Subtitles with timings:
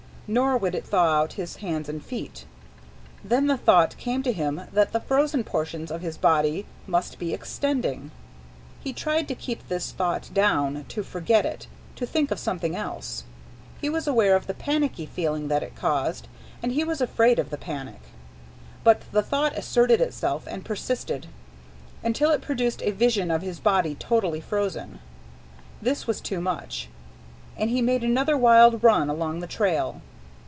[0.33, 2.45] Nor would it thaw out his hands and feet.
[3.21, 7.33] Then the thought came to him that the frozen portions of his body must be
[7.33, 8.11] extending.
[8.79, 11.67] He tried to keep this thought down, to forget it,
[11.97, 13.25] to think of something else;
[13.81, 16.29] he was aware of the panicky feeling that it caused,
[16.63, 17.99] and he was afraid of the panic.
[18.85, 21.27] But the thought asserted itself, and persisted,
[22.05, 24.99] until it produced a vision of his body totally frozen.
[25.81, 26.87] This was too much,
[27.57, 30.01] and he made another wild run along the trail.